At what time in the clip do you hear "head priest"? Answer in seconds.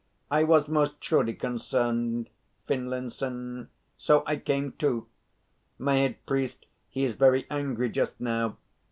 5.97-6.65